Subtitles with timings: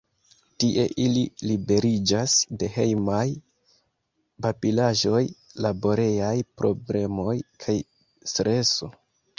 [0.61, 3.27] Tie ili liberiĝas de hejmaj
[4.47, 5.23] babilaĵoj,
[5.67, 7.81] laborejaj problemoj kaj
[8.35, 8.95] streso.